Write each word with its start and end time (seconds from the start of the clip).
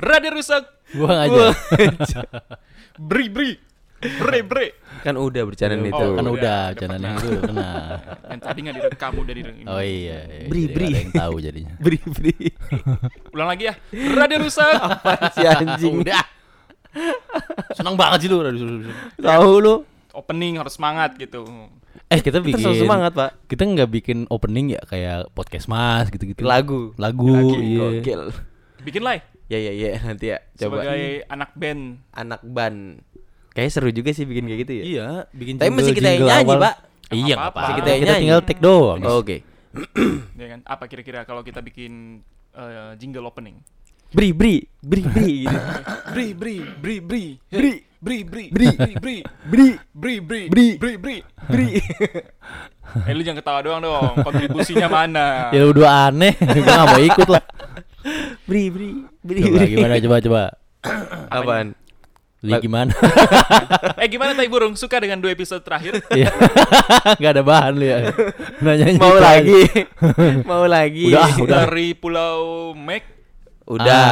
Radio 0.00 0.30
rusak. 0.32 0.64
Buang 0.96 1.18
aja. 1.28 1.52
Bri 3.10 3.28
bri. 3.28 3.52
Bre 4.00 4.40
bre. 4.40 4.66
Kan 5.04 5.20
udah 5.20 5.44
bercanda 5.44 5.76
Oh, 5.76 5.84
itu. 5.84 6.06
kan 6.16 6.24
udah, 6.24 6.60
pernah. 6.72 6.96
yang 6.96 7.20
dulu 7.20 7.40
kena. 7.44 7.70
Yang 8.32 8.40
tadi 8.40 8.58
nggak 8.64 8.76
direkam 8.80 9.12
udah 9.20 9.34
direkam. 9.36 9.64
Oh 9.68 9.82
iya, 9.84 10.18
iya 10.24 10.48
Bri, 10.48 10.62
jadi 10.64 10.72
bri. 10.72 10.86
ada 10.88 10.98
yang 11.04 11.12
tahu 11.12 11.34
jadinya. 11.44 11.74
Beri 11.84 11.98
beri. 12.08 12.34
Ulang 13.36 13.48
lagi 13.52 13.64
ya. 13.68 13.74
Radio 13.92 14.36
rusak. 14.40 14.72
si 15.36 15.44
anjing. 15.44 15.94
Udah. 16.00 16.24
Senang 17.76 17.94
banget 18.00 18.24
sih 18.24 18.28
lu. 18.32 18.40
Tahu 19.20 19.50
lu. 19.60 19.74
Opening 20.16 20.56
harus 20.56 20.80
semangat 20.80 21.20
gitu. 21.20 21.44
Eh 22.08 22.24
kita 22.24 22.40
Kita 22.40 22.46
bikin 22.56 22.64
selalu 22.64 22.82
semangat, 22.82 23.12
Pak. 23.12 23.30
Kita 23.52 23.62
nggak 23.68 23.88
bikin 24.00 24.18
opening 24.32 24.74
ya 24.74 24.80
kayak 24.88 25.28
podcast 25.36 25.68
mas 25.68 26.08
gitu-gitu. 26.08 26.40
Lagu. 26.42 26.96
Lagu. 26.96 27.28
Lagi 27.28 27.76
iya. 27.76 28.00
gokil. 28.00 28.22
Bikin 28.80 29.02
lah. 29.04 29.20
Ya 29.50 29.58
ya 29.58 29.72
ya 29.74 29.98
nanti 30.06 30.30
ya 30.30 30.38
coba 30.56 30.80
Sebagai 30.80 31.02
anak 31.26 31.50
band. 31.52 31.82
anak 32.12 32.40
ban. 32.40 32.74
Kayaknya 33.50 33.72
seru 33.74 33.90
juga 33.90 34.10
sih 34.10 34.22
bikin 34.22 34.46
kayak 34.46 34.60
gitu 34.62 34.72
ya. 34.72 34.84
Iya, 34.86 35.06
bikin 35.32 35.54
Tapi 35.58 35.70
mesti 35.74 35.90
kita 35.90 36.06
yang 36.06 36.14
jingle 36.16 36.30
nyanyi, 36.30 36.46
awal. 36.46 36.58
Pak. 36.62 36.74
Iya, 37.10 37.34
apa-apa. 37.34 37.50
apa-apa. 37.50 37.74
Kita 37.74 37.88
yang 37.88 38.00
Kita 38.00 38.06
nyanyi. 38.08 38.22
tinggal 38.22 38.40
take 38.40 38.62
doang. 38.62 39.00
Oke. 39.04 39.36
Ya 40.40 40.46
kan? 40.48 40.60
Apa 40.64 40.84
kira-kira 40.86 41.20
kalau 41.22 41.42
kita 41.42 41.58
bikin 41.60 42.22
eh, 42.52 42.94
jingle 42.96 43.26
opening? 43.26 43.58
Bri 44.10 44.30
bri 44.30 44.54
bri 44.80 45.02
bri 45.04 45.30
gitu. 45.44 45.58
Bri 46.08 46.26
bri 46.32 46.56
bri 46.76 46.96
bri. 47.00 47.24
Bri. 47.50 47.74
Bri 48.00 48.18
bri 48.24 48.44
Bri. 48.48 48.66
bri 48.72 48.92
bri 48.96 49.16
Bri 49.44 49.68
bri 49.92 50.14
bri 50.16 50.42
Bri. 50.48 50.66
bri 50.74 50.92
bri. 50.96 51.16
bri. 51.44 51.68
Eh 53.04 53.12
lu 53.12 53.20
jangan 53.20 53.38
ketawa 53.38 53.60
doang 53.60 53.80
dong. 53.80 54.14
Kontribusinya 54.20 54.88
mana? 54.88 55.52
Ya 55.52 55.62
udah 55.62 56.08
aneh, 56.08 56.32
gua 56.56 56.62
nggak 56.64 56.86
mau 56.88 57.02
ikut 57.04 57.28
lah. 57.28 57.42
Bri 58.48 58.72
bri 58.72 58.90
bri. 59.20 59.40
Coba 59.44 59.64
gimana 59.66 59.94
coba 60.00 60.16
coba. 60.20 60.42
Apaan? 61.36 61.76
Li 62.40 62.56
gimana? 62.56 62.92
Eh 64.00 64.08
gimana 64.08 64.32
Tai 64.32 64.48
Burung? 64.48 64.72
Suka 64.72 64.96
dengan 64.96 65.20
dua 65.20 65.36
episode 65.36 65.60
terakhir? 65.60 66.00
Iya. 66.16 66.32
Gak 67.20 67.32
ada 67.36 67.44
bahan 67.44 67.76
lu 67.76 67.84
ya. 67.84 67.98
Nanya 68.64 68.96
Mau 68.96 69.16
lagi. 69.20 69.60
Mau 70.48 70.64
lagi. 70.64 71.12
Udah, 71.12 71.30
udah. 71.36 71.56
Dari 71.68 71.92
Pulau 71.92 72.72
Mek. 72.72 73.04
Udah. 73.68 74.08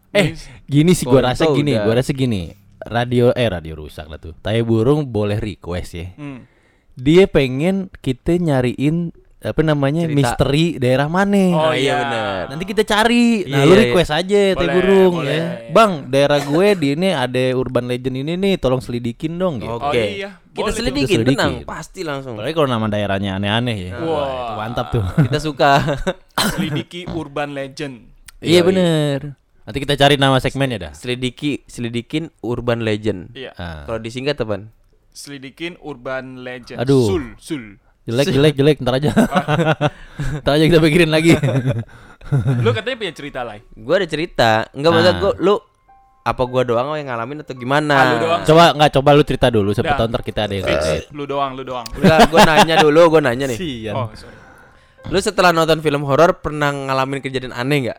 Ah. 0.00 0.16
Eh, 0.16 0.32
gini 0.64 0.96
sih 0.96 1.04
gua 1.04 1.28
rasa 1.30 1.52
gini, 1.52 1.76
udah. 1.76 1.84
gua 1.84 1.94
rasa 2.00 2.16
gini. 2.16 2.56
Radio 2.88 3.36
eh 3.36 3.48
radio 3.52 3.76
rusak 3.76 4.08
lah 4.08 4.16
tuh. 4.16 4.32
Tai 4.40 4.56
burung 4.64 5.04
boleh 5.04 5.36
request 5.36 5.90
ya. 5.92 6.08
Hmm. 6.16 6.48
Dia 6.96 7.28
pengen 7.28 7.92
kita 8.00 8.40
nyariin 8.40 9.12
apa 9.38 9.62
namanya 9.62 10.02
Cerita. 10.02 10.18
misteri 10.18 10.66
daerah 10.76 11.06
mana. 11.06 11.44
Oh, 11.48 11.60
Oh 11.60 11.72
iya 11.72 11.78
iya. 11.78 11.94
benar. 11.96 12.42
Nanti 12.50 12.64
kita 12.66 12.82
cari. 12.82 13.46
Nah, 13.46 13.54
Iya, 13.54 13.62
lu 13.62 13.72
iya, 13.72 13.80
request 13.84 14.10
aja 14.10 14.40
Tai 14.50 14.58
Boleh, 14.58 14.74
burung 14.74 15.14
boleh. 15.16 15.30
ya. 15.30 15.42
Bang, 15.70 15.92
daerah 16.06 16.38
gue 16.40 16.66
di 16.74 16.88
ini 16.92 17.08
ada 17.08 17.42
urban 17.54 17.86
legend 17.86 18.16
ini 18.18 18.34
nih, 18.34 18.54
tolong 18.56 18.78
selidikin 18.78 19.36
dong 19.36 19.62
gitu. 19.62 19.70
Oke. 19.72 19.86
Oh, 19.88 19.94
iya. 19.94 20.42
Kita 20.48 20.58
Boleh 20.60 20.74
selidikin, 20.74 21.06
Kita 21.06 21.18
selidikin. 21.22 21.38
tenang, 21.38 21.54
pasti 21.64 22.00
langsung. 22.02 22.34
Apalagi 22.34 22.50
kalau 22.52 22.66
nama 22.68 22.86
daerahnya 22.88 23.30
aneh-aneh 23.34 23.76
ya. 23.78 23.92
Wah. 23.96 24.10
Wah, 24.10 24.26
itu 24.26 24.54
mantap 24.58 24.86
tuh. 24.90 25.04
Kita 25.30 25.38
suka. 25.38 25.70
Selidiki 26.52 27.06
Urban 27.08 27.50
Legend. 27.52 27.94
iya 28.38 28.60
Yoi. 28.60 28.66
bener. 28.66 29.20
Nanti 29.62 29.78
kita 29.78 29.94
cari 29.94 30.16
nama 30.16 30.38
segmennya 30.38 30.78
dah. 30.80 30.92
Selidiki, 30.92 31.60
selidikin 31.62 32.32
urban 32.40 32.80
legend. 32.80 33.36
Iya. 33.36 33.52
Ah. 33.54 33.84
Kalau 33.84 34.00
disingkat 34.00 34.34
apaan? 34.34 34.72
Selidikin 35.10 35.76
Urban 35.78 36.40
Legend. 36.40 36.78
Aduh. 36.78 37.04
Sul, 37.04 37.24
sul. 37.36 37.64
Jelek, 38.08 38.26
jelek, 38.34 38.54
jelek, 38.56 38.76
ntar 38.80 38.96
aja. 38.96 39.10
ntar 40.42 40.52
aja 40.56 40.64
kita 40.64 40.80
pikirin 40.80 41.12
lagi. 41.12 41.36
Lu 42.64 42.72
katanya 42.72 42.96
punya 42.96 43.12
cerita 43.12 43.40
lah. 43.44 43.60
Gua 43.72 44.00
ada 44.00 44.08
cerita. 44.08 44.64
Enggak 44.72 44.90
maksud 44.90 45.08
Ah. 45.08 45.20
gua 45.20 45.32
lu 45.38 45.54
apa 46.24 46.42
gua 46.44 46.60
doang 46.60 46.92
yang 46.92 47.08
ngalamin 47.08 47.40
atau 47.40 47.52
gimana? 47.52 47.94
Ah, 47.94 48.04
lu 48.10 48.16
doang. 48.20 48.40
coba 48.44 48.64
nggak 48.74 48.90
coba 48.96 49.08
lu 49.12 49.22
cerita 49.24 49.46
dulu 49.48 49.70
siapa 49.72 49.92
tahu 49.94 50.08
ntar 50.08 50.20
kita 50.20 50.40
ada 50.44 50.52
yang 50.52 50.64
relate. 50.64 51.08
lu 51.12 51.24
doang, 51.24 51.52
lu 51.52 51.62
doang. 51.62 51.88
Enggak, 51.92 52.18
gua 52.28 52.40
nanya 52.44 52.74
dulu, 52.80 53.00
gua 53.08 53.20
nanya 53.22 53.44
nih. 53.48 53.56
Sian. 53.56 53.94
Oh, 53.94 54.08
sorry. 54.12 54.36
Lu 55.08 55.18
setelah 55.20 55.52
nonton 55.52 55.80
film 55.80 56.04
horor 56.04 56.36
pernah 56.36 56.68
ngalamin 56.68 57.20
kejadian 57.20 57.52
aneh 57.52 57.88
nggak? 57.88 57.98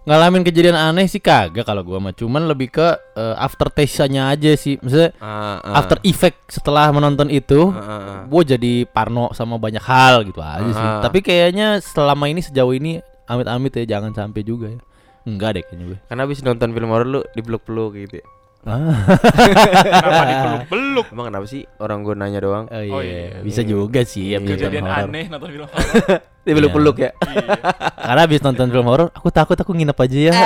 Ngalamin 0.00 0.40
kejadian 0.40 0.80
aneh 0.80 1.04
sih 1.04 1.20
kagak 1.20 1.68
kalau 1.68 1.84
gua 1.84 2.00
mah 2.00 2.16
cuman 2.16 2.48
lebih 2.48 2.72
ke 2.72 2.88
eh, 3.20 3.36
after 3.36 3.68
taste-nya 3.68 4.32
aja 4.32 4.56
sih. 4.56 4.80
Maksudnya 4.80 5.12
Ah, 5.20 5.60
ah. 5.60 5.76
after 5.76 6.00
effect 6.08 6.40
setelah 6.48 6.88
menonton 6.88 7.28
itu 7.28 7.68
ah, 7.68 7.84
ah. 7.84 8.20
gue 8.24 8.42
jadi 8.56 8.72
parno 8.88 9.28
sama 9.36 9.60
banyak 9.60 9.84
hal 9.84 10.24
gitu 10.24 10.40
aja 10.40 10.70
sih. 10.72 10.88
Ah. 10.88 11.04
Tapi 11.04 11.20
kayaknya 11.20 11.84
selama 11.84 12.32
ini 12.32 12.40
sejauh 12.40 12.72
ini 12.72 12.96
amit-amit 13.28 13.76
ya 13.76 13.84
jangan 13.98 14.16
sampai 14.16 14.40
juga 14.40 14.72
ya. 14.72 14.80
Enggak 15.28 15.60
deh 15.60 15.62
kayaknya 15.68 15.84
gue. 15.94 15.98
Karena 16.08 16.20
habis 16.24 16.40
nonton 16.40 16.72
film 16.72 16.88
horor 16.88 17.06
lu 17.06 17.20
dipeluk-peluk 17.36 18.00
gitu 18.00 18.24
ya. 18.24 18.26
Kenapa 18.60 20.24
dipeluk-peluk? 20.30 21.06
Emang 21.10 21.26
kenapa 21.26 21.46
sih 21.46 21.64
orang 21.76 21.98
gua 22.00 22.14
nanya 22.14 22.38
doang? 22.38 22.64
Oh 22.66 22.76
iya, 22.76 22.92
Oh, 22.92 23.00
iya. 23.00 23.40
bisa 23.40 23.60
juga 23.62 24.04
sih 24.04 24.30
ya 24.30 24.38
Iya. 24.38 24.46
Kejadian 24.46 24.84
horor. 24.84 25.08
aneh 25.08 25.24
nonton 25.26 25.48
film 25.50 25.64
horor. 25.72 26.20
Dipeluk-peluk 26.40 26.96
ya. 26.98 27.10
Iya. 27.16 27.56
Karena 27.96 28.20
habis 28.20 28.40
nonton 28.40 28.66
film 28.68 28.86
horor, 28.86 29.08
aku 29.10 29.28
takut 29.30 29.56
aku 29.56 29.72
nginep 29.72 29.96
aja 29.96 30.18
ya. 30.22 30.32
Ah. 30.34 30.44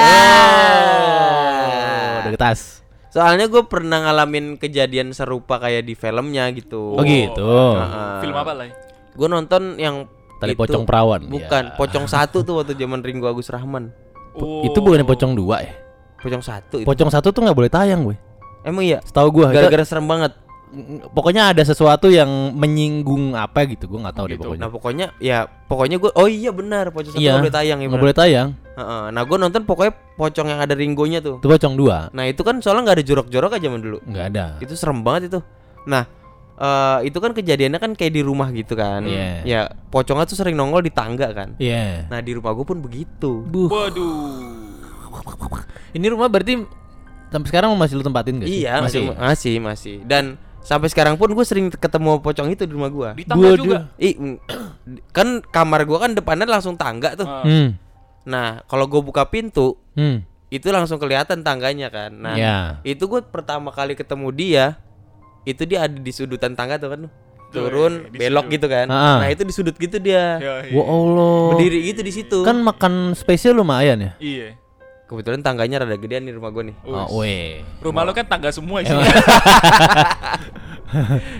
Oh, 2.20 2.28
udah 2.28 2.38
tas. 2.40 2.80
Soalnya 3.08 3.46
gue 3.46 3.62
pernah 3.64 3.98
ngalamin 4.00 4.56
kejadian 4.56 5.10
serupa 5.10 5.58
kayak 5.58 5.82
di 5.82 5.94
filmnya 5.94 6.50
gitu. 6.50 6.94
Oh, 6.94 7.02
gitu. 7.02 7.46
Ah. 7.76 8.18
Film 8.18 8.34
apa 8.34 8.52
lah? 8.52 8.70
Gue 9.10 9.28
nonton 9.28 9.74
yang 9.76 10.06
Tali 10.38 10.54
itu- 10.54 10.60
pocong 10.60 10.82
perawan. 10.82 11.22
Bukan, 11.24 11.64
Ya. 11.64 11.74
pocong 11.74 12.06
satu 12.06 12.42
tuh 12.42 12.58
waktu 12.58 12.74
zaman 12.74 13.00
Ringo 13.00 13.26
Agus 13.26 13.46
Rahman. 13.48 13.94
Oh. 14.34 14.62
Itu 14.62 14.82
bukan 14.82 15.02
pocong 15.02 15.34
dua 15.34 15.62
ya? 15.62 15.74
Pocong 16.24 16.40
satu 16.40 16.80
itu. 16.80 16.88
Pocong 16.88 17.10
satu 17.12 17.28
tuh 17.28 17.40
nggak 17.40 17.54
boleh 17.54 17.68
tayang, 17.68 18.00
gue. 18.02 18.16
Emang 18.64 18.80
iya. 18.80 18.98
Setahu 19.04 19.28
gua. 19.30 19.52
itu- 19.52 19.60
Gara-gara 19.60 19.84
serem 19.84 20.08
banget. 20.08 20.32
pokoknya 21.14 21.54
ada 21.54 21.62
sesuatu 21.62 22.10
yang 22.10 22.26
menyinggung 22.50 23.38
apa 23.38 23.62
gitu, 23.62 23.86
gua 23.86 24.08
nggak 24.08 24.16
tahu 24.16 24.26
deh 24.26 24.34
Gitu. 24.34 24.42
pokoknya. 24.42 24.58
Nah 24.58 24.70
pokoknya 24.74 25.06
ya 25.22 25.38
pokoknya 25.70 25.96
gue 25.96 26.10
oh 26.10 26.26
iya 26.26 26.50
benar 26.50 26.90
pocong 26.90 27.14
satu 27.14 27.22
Iya, 27.22 27.30
nggak 27.30 27.42
boleh 27.44 27.54
tayang 27.54 27.68
ya 27.70 27.70
Nggak 27.78 27.92
benar. 27.94 28.02
boleh 28.02 28.16
tayang. 28.18 28.48
Heeh. 28.74 29.04
Nah 29.14 29.22
gue 29.22 29.36
nonton 29.38 29.62
pokoknya 29.62 29.92
pocong 30.18 30.46
yang 30.48 30.58
ada 30.58 30.74
Ringonya 30.74 31.18
tuh. 31.22 31.38
Itu 31.38 31.46
pocong 31.46 31.74
dua. 31.78 32.10
Nah 32.10 32.24
itu 32.26 32.42
kan 32.42 32.58
soalnya 32.58 32.90
nggak 32.90 32.96
ada 32.98 33.04
jorok-jorok 33.06 33.50
aja 33.54 33.62
zaman 33.62 33.80
dulu. 33.80 33.98
Nggak 34.02 34.24
ada. 34.34 34.46
Itu 34.58 34.74
serem 34.74 34.98
banget 35.00 35.30
itu. 35.30 35.38
Nah 35.86 36.02
eh 36.54 36.98
itu 37.06 37.18
kan 37.18 37.30
kejadiannya 37.30 37.78
kan 37.78 37.90
kayak 37.92 38.12
di 38.12 38.22
rumah 38.22 38.50
gitu 38.50 38.74
kan. 38.74 39.06
Iya. 39.06 39.30
Ya 39.44 39.60
pocongnya 39.88 40.26
tuh 40.26 40.34
sering 40.34 40.54
nongol 40.54 40.82
di 40.82 40.90
tangga 40.90 41.30
kan. 41.30 41.54
Iya. 41.56 42.06
Nah 42.08 42.18
di 42.18 42.30
rumah 42.30 42.50
gue 42.50 42.62
pun 42.64 42.78
begitu. 42.78 43.46
Buh. 43.46 43.70
Waduh. 43.70 44.53
Ini 45.92 46.06
rumah 46.08 46.26
berarti 46.26 46.58
sampai 47.28 47.48
sekarang 47.48 47.70
masih 47.74 47.94
lu 47.94 48.04
tempatin 48.04 48.38
gak 48.38 48.48
sih? 48.48 48.62
Iya 48.62 48.82
masih 48.82 49.00
masih 49.10 49.54
masih. 49.58 49.96
Dan 50.02 50.34
sampai 50.60 50.88
sekarang 50.88 51.14
pun 51.14 51.28
gue 51.28 51.44
sering 51.44 51.68
ketemu 51.68 52.18
pocong 52.18 52.48
itu 52.48 52.64
di 52.64 52.72
rumah 52.72 52.88
gue. 52.88 53.08
Di 53.20 53.24
tangga 53.24 53.46
Waduh. 53.46 53.58
juga. 53.58 53.78
Ih, 53.96 54.14
mm, 54.18 54.36
kan 55.10 55.40
kamar 55.44 55.84
gua 55.84 56.04
kan 56.04 56.12
depannya 56.12 56.44
langsung 56.44 56.74
tangga 56.74 57.14
tuh. 57.14 57.24
Ah. 57.24 57.44
Hmm. 57.44 57.76
Nah, 58.24 58.64
kalau 58.64 58.88
gua 58.88 59.00
buka 59.00 59.24
pintu, 59.24 59.76
Hmm. 59.92 60.24
itu 60.48 60.66
langsung 60.72 60.96
kelihatan 60.96 61.44
tangganya 61.44 61.88
kan. 61.88 62.10
Nah, 62.10 62.34
Ya. 62.34 62.56
itu 62.82 63.04
gue 63.04 63.20
pertama 63.20 63.68
kali 63.68 63.92
ketemu 63.92 64.28
dia, 64.30 64.64
itu 65.44 65.62
dia 65.64 65.84
ada 65.84 65.94
di 65.94 66.12
sudutan 66.12 66.56
tangga 66.56 66.76
tuh 66.76 66.90
kan. 66.90 67.02
Turun, 67.54 68.10
di 68.10 68.18
belok 68.18 68.50
sudut. 68.50 68.54
gitu 68.58 68.66
kan. 68.66 68.86
Ah. 68.90 69.22
Nah, 69.22 69.28
itu 69.30 69.46
di 69.46 69.52
sudut 69.54 69.76
gitu 69.76 70.02
dia. 70.02 70.42
Ya, 70.42 70.54
iya. 70.66 70.72
Wah 70.74 70.86
Allah. 70.88 71.42
Berdiri 71.54 71.78
gitu 71.86 72.00
di 72.02 72.12
situ. 72.12 72.38
Kan 72.42 72.58
makan 72.60 73.14
spesial 73.14 73.54
lumayan 73.54 74.00
ya. 74.00 74.12
Iya. 74.18 74.58
Kebetulan 75.04 75.40
tangganya 75.40 75.80
rada 75.80 75.94
gedean 75.94 76.22
nih 76.22 76.32
rumah 76.32 76.48
gua 76.48 76.62
nih. 76.64 76.74
Oh, 76.82 77.20
weh. 77.20 77.60
Rumah 77.78 78.02
lo 78.02 78.10
kan 78.10 78.24
tangga 78.24 78.48
semua 78.48 78.80
isinya. 78.80 79.00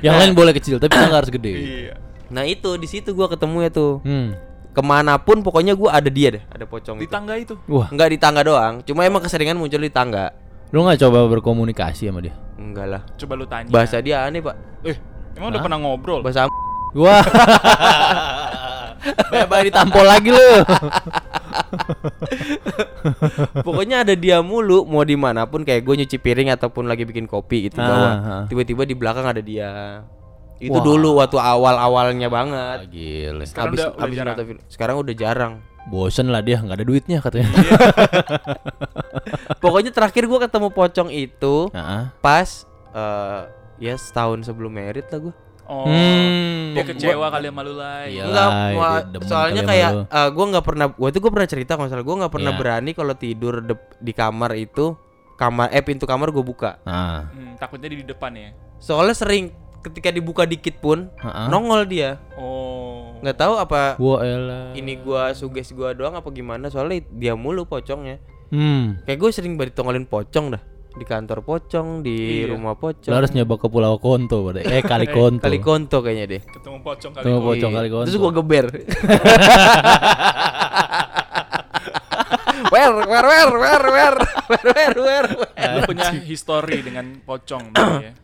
Yang 0.05 0.15
lain 0.19 0.31
boleh 0.35 0.53
kecil, 0.53 0.77
tapi 0.77 0.91
tangga 0.91 1.17
harus 1.17 1.31
gede. 1.31 1.53
Iya. 1.55 1.93
Nah, 2.29 2.43
itu 2.43 2.75
di 2.75 2.85
situ 2.85 3.13
gua 3.13 3.27
ketemu 3.27 3.57
ya 3.63 3.71
tuh. 3.71 3.93
Hmm. 4.03 4.35
Ke 4.75 4.83
mana 4.83 5.15
pun 5.17 5.41
pokoknya 5.41 5.73
gua 5.73 5.95
ada 5.95 6.11
dia 6.11 6.35
deh, 6.35 6.43
ada 6.45 6.67
pocong 6.67 6.99
Di 6.99 7.07
itu. 7.07 7.13
tangga 7.13 7.35
itu. 7.39 7.55
Wah, 7.65 7.87
Enggak 7.89 8.09
di 8.11 8.19
tangga 8.19 8.43
doang, 8.43 8.83
cuma 8.83 9.03
emang 9.03 9.23
keseringan 9.23 9.55
muncul 9.55 9.79
di 9.79 9.89
tangga. 9.89 10.35
lu 10.75 10.83
nggak 10.83 11.07
coba 11.07 11.31
berkomunikasi 11.31 12.11
sama 12.11 12.19
dia? 12.19 12.35
Enggak 12.59 12.87
lah. 12.91 13.03
Coba 13.15 13.33
lu 13.39 13.47
tanya. 13.47 13.71
Bahasa 13.71 14.03
dia 14.03 14.27
aneh, 14.27 14.43
Pak. 14.43 14.83
Eh, 14.83 14.99
emang 15.39 15.55
udah 15.55 15.61
pernah 15.63 15.79
ngobrol? 15.79 16.19
Bahasa 16.27 16.51
Wah. 16.99 17.23
Banyak 19.51 19.71
ditampol 19.71 20.03
lagi 20.03 20.35
lu. 20.35 20.51
Pokoknya 23.67 24.03
ada 24.03 24.15
dia 24.15 24.41
mulu 24.41 24.85
mau 24.85 25.03
di 25.03 25.15
mana 25.15 25.45
pun 25.45 25.63
kayak 25.63 25.81
gue 25.81 25.95
nyuci 25.99 26.17
piring 26.17 26.51
ataupun 26.51 26.85
lagi 26.85 27.03
bikin 27.03 27.25
kopi 27.25 27.69
gitu 27.69 27.79
Ah, 27.79 27.87
bawah. 27.87 28.13
ah. 28.13 28.43
Tiba-tiba 28.47 28.83
di 28.83 28.95
belakang 28.95 29.27
ada 29.27 29.39
dia. 29.39 30.03
Itu 30.57 30.73
Wah. 30.73 30.85
dulu 30.85 31.09
waktu 31.19 31.37
awal-awalnya 31.37 32.29
banget. 32.29 32.89
Gile. 32.89 33.45
Sekarang 33.45 33.71
Habis 33.71 33.81
udah- 33.81 33.91
udah 33.91 34.01
habis 34.01 34.17
jarang. 34.17 34.29
nonton 34.33 34.47
film. 34.47 34.61
Sekarang 34.67 34.97
udah 34.99 35.15
jarang. 35.15 35.55
Bosen 35.85 36.27
lah 36.29 36.41
dia, 36.41 36.57
nggak 36.59 36.81
ada 36.81 36.87
duitnya 36.87 37.19
katanya. 37.21 37.51
Pokoknya 39.63 39.91
terakhir 39.91 40.25
gua 40.25 40.41
ketemu 40.41 40.69
pocong 40.71 41.11
itu 41.11 41.69
Heeh. 41.71 42.03
pas 42.19 42.49
eh 42.91 43.43
ya 43.83 43.95
setahun 43.95 44.45
sebelum 44.45 44.73
merit 44.73 45.05
lah 45.07 45.21
gua. 45.21 45.35
Oh. 45.65 45.85
Hmm. 45.85 46.73
Dia 46.73 46.85
kecewa 46.85 47.27
kali 47.27 47.47
sama 47.47 47.61
lu 47.61 47.73
lah. 47.73 48.05
Iya. 48.05 48.23
Enggak, 48.27 48.49
gua- 48.71 49.05
soalnya 49.23 49.63
kayak 49.63 49.91
lu. 49.91 50.03
eh, 50.05 50.29
gua 50.31 50.45
nggak 50.51 50.65
pernah 50.65 50.87
gua 50.91 51.09
tuh 51.09 51.21
gua 51.21 51.33
pernah 51.33 51.49
cerita 51.49 51.73
kalau 51.75 51.89
salah 51.89 52.03
gua 52.03 52.17
nggak 52.21 52.33
pernah 52.33 52.53
Iya. 52.53 52.61
berani 52.61 52.91
kalau 52.93 53.15
tidur 53.15 53.55
dep- 53.61 53.97
di 53.97 54.13
kamar 54.13 54.53
itu 54.55 54.93
kamar 55.35 55.71
eh 55.71 55.81
pintu 55.81 56.05
kamar 56.05 56.29
gua 56.29 56.43
buka. 56.43 56.71
Nah, 56.83 57.29
Hmm, 57.29 57.57
takutnya 57.57 57.89
di 57.89 58.03
depan 58.03 58.33
ya. 58.33 58.53
Soalnya 58.77 59.15
sering 59.15 59.51
ketika 59.81 60.09
dibuka 60.09 60.45
dikit 60.45 60.79
pun 60.79 61.09
Heeh. 61.15 61.47
nongol 61.49 61.85
dia. 61.85 62.21
Oh. 62.35 63.17
Nggak 63.19 63.37
tahu 63.39 63.55
apa 63.57 63.97
Wah 63.97 64.21
elah. 64.21 64.73
ini 64.73 64.97
gua 64.97 65.33
suges 65.33 65.71
gua 65.71 65.91
doang 65.91 66.13
apa 66.13 66.29
gimana 66.29 66.69
soalnya 66.69 67.01
dia 67.09 67.33
mulu 67.33 67.65
pocongnya. 67.65 68.21
Hmm. 68.47 69.01
Kayak 69.03 69.19
gue 69.19 69.31
sering 69.33 69.55
banget 69.55 69.75
ditongolin 69.75 70.05
pocong 70.05 70.55
dah. 70.55 70.63
Di 70.95 71.03
kantor 71.03 71.43
pocong, 71.43 72.07
di 72.07 72.47
Iya. 72.47 72.55
rumah 72.55 72.79
pocong. 72.79 73.11
Lo 73.11 73.19
harus 73.19 73.35
nyoba 73.35 73.59
ke 73.59 73.67
Pulau 73.67 73.99
Konto, 73.99 74.47
pada. 74.47 74.63
Eh 74.63 74.79
kali 74.79 75.11
Konto. 75.17 75.43
Kali 75.43 75.59
konto 75.59 75.99
kayaknya 75.99 76.39
deh. 76.39 76.43
Ketemu 76.47 76.79
pocong 76.81 77.11
kali. 77.11 77.23
Ketemu 77.27 77.39
pocong 77.43 77.71
Iya. 77.71 77.79
kali 77.83 77.89
Konto. 77.91 78.07
Terus 78.07 78.19
gua 78.19 78.33
geber. 78.33 78.67
wer 82.75 82.91
wer 82.95 83.25
wer 83.27 83.51
wer 83.55 83.83
wer 83.87 84.15
wer 84.49 84.65
wer 84.71 84.95
wer. 84.99 85.27
Lu 85.75 85.81
punya 85.85 86.11
history 86.15 86.79
dengan 86.83 87.19
pocong 87.23 87.75
ya. 87.75 88.13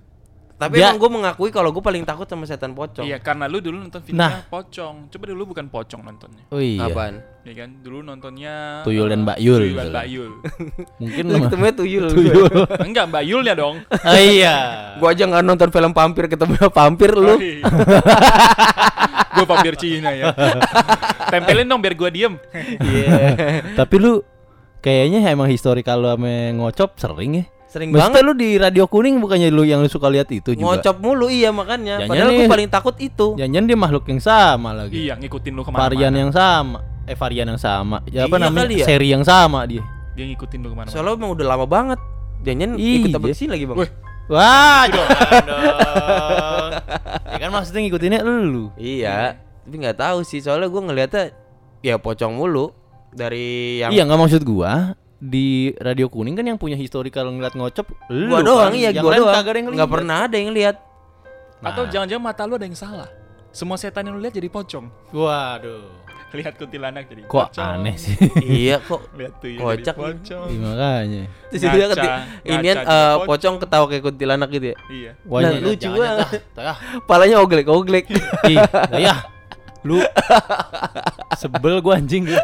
Tapi 0.61 0.77
Dia- 0.77 0.93
emang 0.93 1.01
gue 1.01 1.09
mengakui 1.11 1.49
kalau 1.49 1.73
gue 1.73 1.81
paling 1.81 2.05
takut 2.05 2.29
sama 2.29 2.45
setan 2.45 2.77
pocong. 2.77 3.09
Iya, 3.09 3.17
karena 3.17 3.49
lu 3.49 3.65
dulu 3.65 3.81
nonton 3.81 3.97
Nah. 3.97 4.05
filmnya 4.05 4.45
pocong. 4.45 5.09
Coba 5.09 5.25
dulu 5.33 5.57
bukan 5.57 5.73
pocong 5.73 6.05
nontonnya. 6.05 6.45
Oh 6.53 6.61
iya. 6.61 6.85
Apaan? 6.85 7.25
Ya 7.41 7.55
kan? 7.57 7.81
Dulu 7.81 8.05
nontonnya 8.05 8.85
Tuyul 8.85 9.09
dan 9.09 9.21
eh, 9.21 9.25
Mbak 9.25 9.39
Yul. 9.41 9.57
Tuyul 9.65 9.77
dan 9.81 9.89
Mbak 9.89 10.07
Yul. 10.13 10.33
Mungkin 11.01 11.25
Lu 11.25 11.37
ketemunya 11.41 11.73
tuyul. 11.73 12.07
tuyul. 12.13 12.53
Enggak, 12.93 13.05
Mbak 13.09 13.23
Yulnya 13.25 13.55
dong. 13.57 13.77
oh 13.89 14.21
iya. 14.21 14.57
Gua 15.01 15.09
aja 15.11 15.25
nggak 15.25 15.45
nonton 15.49 15.69
film 15.73 15.93
vampir 15.97 16.29
ketemu 16.29 16.53
vampir 16.69 17.11
lu. 17.17 17.35
gue 19.31 19.47
vampir 19.49 19.75
Cina 19.81 20.13
ya. 20.13 20.29
Tempelin 21.33 21.65
dong 21.65 21.81
biar 21.81 21.97
gue 21.97 22.11
diem. 22.13 22.35
Iya. 22.77 23.17
Tapi 23.81 23.97
lu 23.97 24.21
kayaknya 24.81 25.25
emang 25.25 25.49
historikal 25.49 25.97
lu 25.97 26.13
sama 26.13 26.29
ngocop 26.53 27.01
sering 27.01 27.33
ya. 27.41 27.45
Sering 27.71 27.95
Maksudnya 27.95 28.19
banget 28.19 28.27
lu 28.27 28.35
di 28.35 28.51
radio 28.59 28.85
kuning 28.85 29.23
bukannya 29.23 29.47
lu 29.49 29.63
yang 29.63 29.79
lu 29.79 29.87
suka 29.87 30.11
lihat 30.11 30.27
itu 30.29 30.53
juga. 30.53 30.75
ngocop 30.75 30.97
mulu 30.99 31.31
iya 31.31 31.55
makanya. 31.55 32.03
Jangan 32.03 32.11
Padahal 32.11 32.29
gue 32.29 32.43
nih. 32.43 32.51
paling 32.51 32.69
takut 32.69 32.97
itu. 32.99 33.27
Jangan 33.39 33.63
dia 33.63 33.79
makhluk 33.79 34.05
yang 34.05 34.19
sama 34.19 34.71
lagi. 34.75 35.07
Iya, 35.07 35.15
ngikutin 35.15 35.53
lu 35.55 35.63
ke 35.63 35.71
mana-mana. 35.71 35.87
Varian 35.87 36.13
yang 36.13 36.31
sama. 36.31 36.79
Eh 37.07 37.15
varian 37.15 37.47
yang 37.47 37.61
sama. 37.63 37.97
Ya 38.05 38.27
apa 38.27 38.35
Iya 38.35 38.45
namanya? 38.45 38.67
kali 38.67 38.75
ya? 38.77 38.85
Seri 38.85 39.09
yang 39.09 39.23
sama 39.23 39.63
dia. 39.65 39.87
Dia 40.13 40.25
ngikutin 40.27 40.59
lu 40.59 40.69
ke 40.69 40.77
mana-mana. 40.77 40.91
Soalnya 40.91 41.15
emang 41.15 41.31
udah 41.31 41.47
lama 41.47 41.65
banget. 41.65 41.99
Jangan 42.41 42.71
Iya. 42.75 42.97
ikut 42.99 43.11
apa 43.15 43.27
sih 43.31 43.47
lagi 43.47 43.65
bang? 43.65 43.79
Weh. 43.79 43.91
Wah, 44.27 44.83
jangan 44.87 45.09
dong. 45.47 46.71
Ya 47.31 47.39
kan 47.39 47.51
maksudnya 47.53 47.81
ngikutinnya 47.83 48.21
lu. 48.23 48.75
Iya. 48.75 49.39
Tapi 49.63 49.75
nggak 49.77 49.97
tahu 49.97 50.19
sih 50.23 50.41
soalnya 50.41 50.67
gue 50.67 50.83
ngeliatnya 50.83 51.25
ya 51.81 51.97
pocong 51.97 52.35
mulu 52.35 52.75
dari 53.11 53.79
yang 53.79 53.91
Iya 53.91 54.03
nggak 54.05 54.21
maksud 54.21 54.43
gua 54.43 54.93
di 55.21 55.49
radio 55.77 56.09
kuning 56.09 56.33
kan 56.33 56.43
yang 56.43 56.57
punya 56.57 56.75
historikal 56.75 57.29
ngeliat 57.29 57.53
ngocop 57.53 57.85
lu 58.09 58.27
gua 58.27 58.41
doang 58.41 58.67
kan. 58.67 58.75
iya 58.75 58.89
Yang 58.89 59.05
gua 59.05 59.13
doang. 59.15 59.35
kagak 59.37 59.53
ada 59.53 59.59
yang 59.59 59.69
Nggak 59.71 59.91
pernah 59.91 60.19
ada 60.25 60.37
yang 60.37 60.51
lihat. 60.51 60.77
Atau 61.61 61.83
Nah. 61.85 61.91
jangan-jangan 61.93 62.25
mata 62.25 62.43
lu 62.43 62.57
ada 62.57 62.65
yang 62.65 62.75
salah. 62.75 63.09
Semua 63.51 63.77
setan 63.77 64.01
yang 64.03 64.17
lu 64.17 64.23
lihat 64.23 64.33
jadi 64.33 64.49
pocong. 64.49 64.89
Waduh. 65.13 65.85
Lihat 66.31 66.55
kuntilanak 66.57 67.05
jadi 67.05 67.27
Kok 67.27 67.35
pocong. 67.51 67.59
aneh 67.83 67.99
sih. 67.99 68.15
iya 68.63 68.79
kok. 68.79 69.03
Lihat 69.13 69.35
tuh 69.37 69.51
ya 69.51 69.59
Kocak 69.59 69.83
jadi 69.91 69.99
pocong. 69.99 70.47
Iya, 70.47 70.59
makanya. 70.63 71.23
Terus 71.51 71.61
dia 71.61 71.71
Ngaca, 71.75 71.91
keti- 71.91 72.11
ini 72.47 72.55
eh, 72.55 72.75
jadi 72.79 73.27
pocong 73.27 73.55
ketawa 73.59 73.85
kayak 73.85 74.03
kuntilanak 74.05 74.49
gitu 74.49 74.67
ya. 74.71 74.77
Iya. 74.89 75.11
Wah, 75.27 75.39
Nah, 75.43 75.53
lucu 75.59 75.89
banget. 75.91 76.29
Palanya 77.05 77.37
oglek-oglek. 77.37 78.05
Ih, 78.47 78.57
ya. 78.97 79.15
Lu 79.81 79.97
sebel 81.41 81.81
gua 81.81 81.97
anjing 81.97 82.29
gua. 82.29 82.43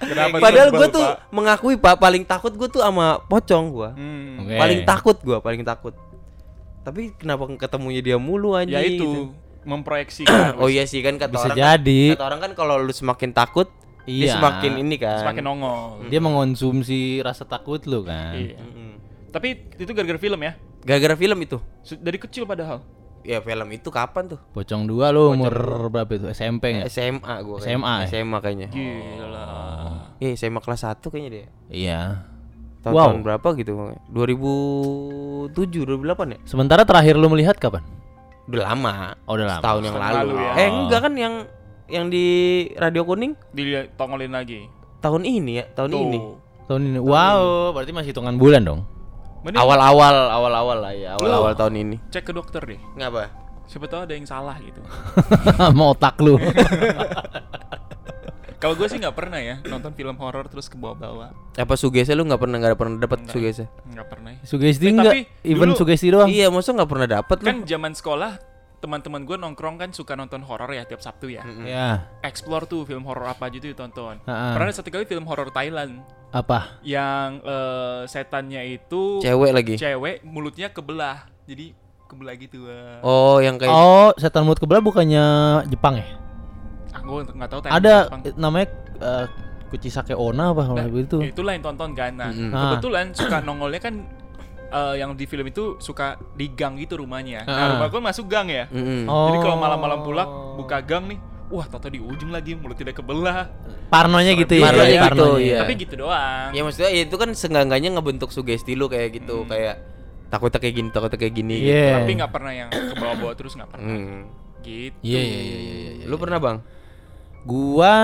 Kenapa 0.00 0.36
Padahal 0.36 0.68
gue 0.68 0.88
tuh 0.90 1.04
Pak? 1.04 1.32
mengakui 1.32 1.74
Pak 1.76 1.94
paling 1.96 2.24
takut 2.24 2.52
gue 2.52 2.68
tuh 2.68 2.82
sama 2.82 3.20
pocong 3.24 3.64
gua. 3.72 3.90
Hmm. 3.96 4.44
Oke. 4.44 4.56
Paling 4.56 4.80
takut 4.84 5.16
gua, 5.20 5.38
paling 5.40 5.62
takut. 5.62 5.94
Tapi 6.84 7.16
kenapa 7.16 7.48
ketemunya 7.56 8.04
dia 8.04 8.16
mulu 8.20 8.52
anjing? 8.52 8.76
Ya 8.76 8.84
gitu. 8.84 9.04
itu 9.04 9.10
memproyeksikan. 9.64 10.56
Oh 10.60 10.68
iya 10.68 10.84
sih 10.84 11.00
kan 11.00 11.16
kata 11.16 11.32
Bisa 11.32 11.48
orang 11.48 11.56
jadi. 11.56 12.02
Kan, 12.12 12.16
kata 12.20 12.26
orang 12.28 12.40
kan 12.44 12.52
kalau 12.52 12.74
lu 12.76 12.92
semakin 12.92 13.32
takut, 13.32 13.72
dia 14.04 14.28
Iya. 14.28 14.32
semakin 14.36 14.72
ini 14.76 14.96
kan. 15.00 15.24
Semakin 15.24 15.42
nongol. 15.42 16.04
Dia 16.12 16.20
mengonsumsi 16.20 17.24
rasa 17.24 17.48
takut 17.48 17.80
lu 17.88 18.04
kan. 18.04 18.36
Iya. 18.36 18.60
Mm-mm. 18.60 19.00
Tapi 19.32 19.48
itu 19.74 19.90
gara-gara 19.90 20.20
film 20.20 20.36
ya. 20.38 20.52
Gara-gara 20.84 21.16
film 21.16 21.38
itu. 21.40 21.56
Dari 21.96 22.20
kecil 22.20 22.44
padahal. 22.44 22.84
Ya 23.24 23.40
film 23.40 23.68
itu 23.72 23.88
kapan 23.88 24.28
tuh? 24.28 24.40
Pocong 24.52 24.84
dua 24.84 25.08
lu 25.08 25.32
umur 25.32 25.48
berapa 25.88 26.12
itu? 26.12 26.28
SMP 26.28 26.76
nggak? 26.76 26.92
SMA 26.92 27.34
gua 27.40 27.56
kayaknya. 27.56 27.72
SMA 27.72 27.94
ya? 27.96 28.06
SMA 28.06 28.38
kayaknya. 28.38 28.68
Gila. 28.68 29.48
Iya, 30.20 30.30
SMA 30.36 30.60
kelas 30.60 30.84
1 30.84 31.08
kayaknya 31.08 31.30
dia. 31.32 31.46
Iya. 31.72 32.00
Tahun, 32.84 32.92
Wow. 32.92 33.08
tahun 33.10 33.22
berapa 33.24 33.48
gitu? 33.56 33.72
2007, 34.12 35.88
2008 35.88 36.36
ya? 36.36 36.38
Sementara 36.44 36.84
terakhir 36.84 37.16
lu 37.16 37.28
melihat 37.28 37.56
kapan? 37.56 37.80
Udah 38.44 38.60
lama. 38.68 39.16
Oh, 39.24 39.34
udah 39.34 39.46
lama. 39.48 39.60
Setahun 39.60 39.82
yang 39.82 39.96
lalu. 39.96 40.16
lalu 40.20 40.34
ya. 40.36 40.52
Eh, 40.54 40.68
enggak 40.68 41.00
kan 41.00 41.12
yang 41.16 41.34
yang 41.84 42.04
di 42.08 42.24
Radio 42.76 43.04
Kuning 43.04 43.32
Dilihat 43.52 43.96
tongolin 43.96 44.32
lagi. 44.32 44.68
tahun 45.00 45.24
ini 45.24 45.52
ya, 45.60 45.64
tahun 45.72 45.90
Tuh. 45.90 46.00
ini. 46.02 46.18
Tahun 46.64 46.80
ini. 46.82 46.98
Wow, 47.00 47.72
berarti 47.72 47.92
masih 47.92 48.12
hitungan 48.12 48.36
bulan 48.36 48.64
dong. 48.64 48.80
Mending 49.44 49.60
Awal-awal, 49.60 50.16
awal-awal 50.32 50.78
lah 50.80 50.92
ya, 50.92 51.10
awal-awal 51.14 51.52
tahun 51.52 51.74
ini. 51.78 51.96
cek 52.08 52.24
ke 52.24 52.32
dokter 52.32 52.64
deh. 52.64 52.80
Ngapa? 52.94 53.28
Siapa 53.64 53.84
tahu 53.86 54.00
ada 54.02 54.12
yang 54.12 54.24
salah 54.24 54.56
gitu. 54.58 54.80
Mau 55.76 55.92
otak 55.92 56.16
lu. 56.18 56.40
Kalau 58.56 58.72
gue 58.74 58.88
sih 58.88 58.96
nggak 58.96 59.12
pernah 59.12 59.36
ya 59.36 59.60
nonton 59.62 59.92
film 59.92 60.16
horor 60.16 60.48
terus 60.48 60.66
ke 60.66 60.74
bawah-bawah. 60.74 61.36
Apa 61.52 61.74
sugese 61.74 62.12
lu 62.12 62.24
nggak 62.24 62.40
pernah 62.40 62.56
nggak 62.58 62.72
pernah 62.74 62.96
dapat 62.96 63.18
Enggak. 63.20 63.34
sugese? 63.34 63.64
Nggak 63.84 64.06
pernah. 64.08 64.30
ya. 64.32 64.40
sugesti 64.42 64.80
Eh, 64.82 64.90
enggak? 64.90 65.12
tapi 65.12 65.20
Even 65.44 65.68
dulu- 65.68 65.78
sugesti 65.78 66.08
doang. 66.08 66.28
Iya, 66.28 66.48
masa 66.48 66.72
nggak 66.72 66.88
pernah 66.88 67.08
dapat 67.10 67.36
lu? 67.36 67.44
Kan 67.44 67.58
zaman 67.64 67.92
sekolah 67.92 68.32
teman-teman 68.84 69.24
gue 69.24 69.34
nongkrong 69.34 69.76
kan 69.76 69.90
suka 69.90 70.12
nonton 70.12 70.38
horor 70.40 70.68
ya 70.68 70.84
tiap 70.84 71.00
Sabtu 71.00 71.32
ya. 71.32 71.40
Ya. 71.58 72.04
Explore 72.20 72.64
tuh 72.64 72.84
film 72.84 73.00
horor 73.02 73.24
apa 73.26 73.48
aja 73.48 73.56
tuh 73.56 73.72
ditonton. 73.72 74.20
Ha-ha. 74.22 74.52
Pernah 74.52 74.66
ada 74.66 74.74
satu 74.74 74.88
kali 74.88 75.04
film 75.04 75.24
horor 75.24 75.48
Thailand 75.48 76.04
Apa? 76.30 76.76
yang 76.82 77.40
eh, 77.40 78.04
setannya 78.04 78.60
itu 78.70 79.18
Cewek 79.18 79.50
lagi. 79.50 79.74
cewek 79.74 80.20
mulutnya 80.22 80.68
kebelah. 80.68 81.24
Jadi 81.44 81.72
kebelah 82.04 82.34
gitu. 82.36 82.58
wah. 82.62 83.00
Oh, 83.00 83.36
yang 83.38 83.56
kayak 83.56 83.72
Oh, 83.72 84.12
setan 84.14 84.44
mulut 84.44 84.58
kebelah 84.58 84.78
bukannya 84.78 85.24
Jepang 85.66 85.96
ya? 85.96 86.06
Ah, 86.90 87.00
gue 87.00 87.18
nggak 87.26 87.48
tahu 87.48 87.60
Thailand 87.62 87.80
Ada 87.80 87.94
Jepang. 88.04 88.20
eh, 88.22 88.34
namanya 88.36 88.66
eh, 89.00 89.26
Kuchisake 89.66 90.14
Onna 90.14 90.52
apa 90.52 90.62
Nah, 90.70 90.86
itu? 90.86 91.18
Itulah 91.18 91.56
yang 91.56 91.64
tonton 91.64 91.90
kan. 91.92 92.12
Nah, 92.12 92.30
Mm-mm. 92.30 92.52
Ah. 92.52 92.60
kebetulan 92.70 93.10
suka 93.10 93.40
nongolnya 93.40 93.80
kan 93.80 93.94
eh, 94.74 94.94
yang 94.98 95.14
di 95.14 95.24
film 95.24 95.46
itu 95.46 95.78
suka 95.78 96.06
di 96.34 96.50
gang 96.50 96.74
gitu 96.74 96.98
rumahnya. 96.98 97.46
Ah. 97.46 97.54
Nah, 97.54 97.66
rumah 97.78 97.88
gue 97.88 98.02
masuk 98.02 98.26
gang 98.26 98.50
ya. 98.50 98.66
Mm-mm. 98.68 99.06
Jadi 99.06 99.38
kalau 99.38 99.54
Oh. 99.54 99.62
malam-malam 99.62 100.02
pulang 100.02 100.28
buka 100.58 100.82
gang 100.82 101.06
nih, 101.06 101.18
wah 101.46 101.62
tata 101.64 101.86
di 101.86 102.02
ujung 102.02 102.28
lagi 102.28 102.52
mulut 102.52 102.74
tidak 102.74 102.98
kebelah. 102.98 103.46
Parnonya 103.86 104.34
gitu 104.34 104.58
ya. 104.58 104.66
Parnonya 104.66 104.90
gitu, 104.90 105.04
parnonya. 105.06 105.38
iya. 105.40 105.58
Tapi 105.62 105.72
gitu 105.78 105.94
doang. 105.96 106.50
Ya 106.50 106.60
maksudnya 106.60 106.90
ya 106.90 107.02
itu 107.04 107.14
kan 107.14 107.30
seenggaknya 107.30 107.90
ngebentuk 107.94 108.28
sugesti 108.28 108.74
lu 108.74 108.90
kayak 108.90 109.14
gitu, 109.14 109.46
Hmm. 109.46 109.48
kayak 109.48 109.74
takutnya 110.26 110.58
kayak 110.58 110.74
gini, 110.74 110.88
takutnya 110.90 111.18
kayak 111.20 111.34
gini 111.34 111.54
Iya. 111.54 111.62
gitu. 111.62 111.94
Tapi 112.00 112.10
nggak 112.18 112.32
pernah 112.34 112.52
yang 112.52 112.68
ke 112.68 112.94
bawah-bawah 112.98 113.34
terus 113.38 113.54
nggak 113.54 113.70
pernah. 113.70 113.86
Hmm. 113.86 114.20
Gitu. 114.64 114.96
Iya, 115.00 115.20
iya, 115.20 115.38
iya, 115.38 115.58
iya, 115.60 115.90
iya. 116.02 116.04
Lu 116.08 116.16
pernah, 116.16 116.40
Bang? 116.40 116.58
Gua 117.44 117.94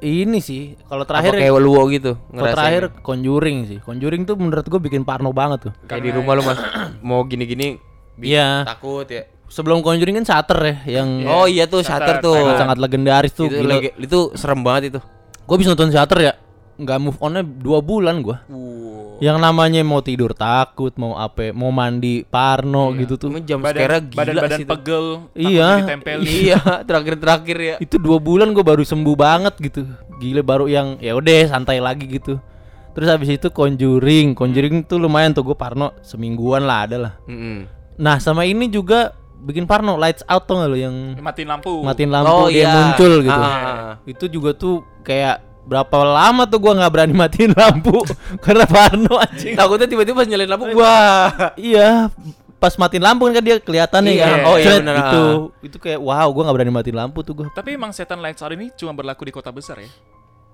ini 0.00 0.38
sih 0.38 0.74
kalau 0.84 1.02
terakhir 1.02 1.32
Apa 1.32 1.40
kayak 1.40 1.54
luwo 1.56 1.82
gitu 1.88 2.12
kalau 2.28 2.50
terakhir 2.50 2.82
Conjuring 3.00 3.58
sih. 3.64 3.78
Conjuring 3.78 4.22
tuh 4.24 4.34
menurut 4.34 4.64
gua 4.64 4.78
bikin 4.78 5.02
parno 5.02 5.30
banget 5.30 5.70
tuh. 5.70 5.72
kayak 5.84 6.02
di 6.02 6.10
rumah 6.10 6.34
lu 6.34 6.42
Mas 6.42 6.58
mau 7.06 7.22
gini-gini 7.22 7.78
Iya. 8.14 8.62
takut 8.64 9.06
ya. 9.06 9.26
Sebelum 9.44 9.80
Conjuring 9.80 10.18
kan 10.18 10.26
Shutter 10.26 10.58
ya 10.60 10.76
yang 11.00 11.08
Oh 11.24 11.46
iya 11.46 11.64
tuh 11.64 11.80
Shutter, 11.80 12.18
Shutter 12.18 12.24
tuh. 12.24 12.36
Sangat 12.54 12.78
legendaris 12.78 13.32
tuh. 13.32 13.46
itu, 13.46 13.64
itu 13.96 14.18
serem 14.34 14.60
banget 14.60 14.94
itu. 14.94 15.00
Gua 15.44 15.56
bisa 15.56 15.70
nonton 15.70 15.90
Shutter 15.90 16.18
ya. 16.20 16.32
Nggak 16.74 16.98
move 16.98 17.18
onnya 17.18 17.42
dua 17.42 17.78
bulan 17.78 18.18
gua. 18.18 18.42
Wow. 18.46 18.83
Yang 19.16 19.38
namanya 19.38 19.80
mau 19.80 19.98
tidur 19.98 20.32
takut, 20.32 20.90
mau 20.94 21.14
apa, 21.14 21.50
mau 21.50 21.70
mandi 21.70 22.22
parno 22.22 22.90
Iya. 22.90 22.98
gitu 23.00 23.14
tuh. 23.16 23.28
Jam 23.40 23.58
Badan, 23.58 23.78
sekarang 23.78 24.02
gila 24.04 24.18
badan-badan 24.18 24.50
sih 24.52 24.64
itu. 24.64 24.70
pegel. 24.70 25.04
Iya. 25.32 25.68
Iya, 26.40 26.58
terakhir-terakhir 26.82 27.56
ya. 27.58 27.76
Itu 27.78 27.96
dua 27.96 28.18
bulan 28.18 28.50
gue 28.50 28.60
baru 28.60 28.82
sembuh 28.82 29.14
banget 29.14 29.54
gitu. 29.60 29.86
Gila 30.16 30.42
baru 30.42 30.66
yang 30.66 30.98
ya 30.98 31.12
udah 31.12 31.46
santai 31.46 31.78
lagi 31.78 32.06
gitu. 32.08 32.42
Terus 32.90 33.08
habis 33.08 33.26
itu 33.28 33.48
Conjuring, 33.48 34.32
Conjuring 34.32 34.82
tuh 34.82 34.98
lumayan 34.98 35.30
tuh 35.30 35.42
gue 35.42 35.54
parno 35.54 35.94
semingguan 36.00 36.62
lah 36.62 36.84
ada 36.84 36.96
lah. 37.00 37.12
Mm-mm. 37.24 37.66
Nah 37.96 38.18
sama 38.18 38.42
ini 38.42 38.66
juga 38.66 39.14
bikin 39.36 39.64
parno 39.64 39.94
Lights 39.94 40.22
Out 40.24 40.44
tuh 40.44 40.56
gak 40.56 40.68
lo 40.68 40.74
yang 40.74 41.18
Matiin 41.18 41.46
lampu. 41.46 41.82
matiin 41.82 42.08
lampu 42.08 42.30
Oh, 42.30 42.46
dia 42.46 42.64
iya. 42.64 42.70
muncul 42.72 43.12
gitu. 43.20 43.34
Ah, 43.34 43.44
ah, 43.44 43.66
ah. 43.66 43.94
Itu 44.04 44.24
juga 44.26 44.50
tuh 44.52 44.74
kayak 45.02 45.42
berapa 45.64 45.96
lama 46.04 46.44
tuh 46.44 46.60
gua 46.60 46.76
nggak 46.76 46.92
berani 46.92 47.14
matiin 47.14 47.52
lampu 47.52 48.04
karena 48.44 48.64
parno 48.64 49.16
anjing. 49.16 49.56
Takutnya 49.56 49.88
tiba-tiba 49.88 50.20
pas 50.20 50.28
nyalain 50.28 50.50
lampu, 50.50 50.64
wah. 50.76 51.52
iya, 51.56 52.12
pas 52.56 52.74
matiin 52.74 53.00
lampu 53.00 53.24
kan 53.26 53.40
dia 53.40 53.56
kelihatannya 53.58 54.12
Iya. 54.12 54.24
kan. 54.24 54.38
Oh, 54.44 54.56
iya 54.56 54.66
Cet, 54.68 54.78
bener, 54.84 54.94
Itu 55.00 55.22
itu 55.64 55.76
kayak 55.78 56.00
wow, 56.00 56.28
gua 56.28 56.42
nggak 56.44 56.56
berani 56.56 56.72
matiin 56.72 56.96
lampu 56.96 57.18
tuh 57.20 57.34
gua. 57.34 57.46
Tapi 57.50 57.74
emang 57.74 57.90
setan 57.90 58.20
lights 58.20 58.40
out 58.40 58.52
ini 58.52 58.68
cuma 58.74 58.92
berlaku 58.92 59.24
di 59.24 59.32
kota 59.32 59.48
besar 59.48 59.80
ya. 59.80 59.88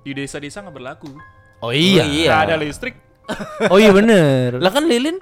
Di 0.01 0.15
desa-desa 0.15 0.63
nggak 0.63 0.75
berlaku. 0.75 1.11
Oh 1.61 1.71
iya. 1.71 2.03
Oh, 2.03 2.09
iya. 2.09 2.29
Nggak 2.31 2.43
ada 2.47 2.55
listrik. 2.57 2.95
Oh 3.67 3.77
iya 3.77 3.91
bener. 3.91 4.59
Lah 4.59 4.71
kan 4.71 4.87
lilin 4.87 5.19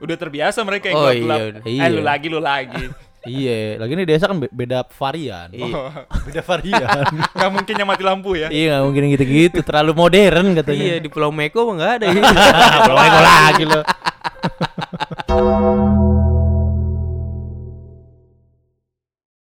Udah 0.00 0.16
terbiasa 0.16 0.64
mereka 0.64 0.88
yang 0.88 0.96
Oh, 0.96 1.12
gelap-gelap. 1.12 1.38
iya. 1.38 1.50
Iya. 1.68 1.82
Eh 1.84 1.88
lu 1.92 2.00
lagi 2.00 2.26
lu 2.28 2.40
lagi. 2.40 2.88
Iya, 3.28 3.76
lagi 3.76 3.92
ini 3.92 4.04
desa 4.08 4.24
kan 4.30 4.38
be- 4.40 4.52
beda 4.52 4.86
varian. 4.86 5.48
Iya. 5.52 6.04
Beda 6.28 6.40
varian. 6.44 7.04
Nggak 7.36 7.50
mungkin 7.52 7.74
yang 7.76 7.88
mati 7.88 8.02
lampu 8.04 8.30
ya. 8.36 8.48
iya, 8.48 8.78
nggak 8.80 8.86
mungkin 8.86 9.04
gitu-gitu, 9.16 9.58
terlalu 9.64 9.92
modern 9.96 10.46
katanya. 10.56 10.84
Iya 10.84 10.96
di 11.00 11.08
Pulau 11.12 11.32
Meko 11.34 11.68
mah 11.68 11.74
nggak 11.80 11.92
ada 12.00 12.06
ya. 12.08 12.22
Belum 12.86 12.96
lagi 12.96 13.18
lagi 13.20 13.64
lo. 13.68 13.80